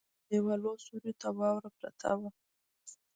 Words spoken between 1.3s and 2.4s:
واوره پرته وه.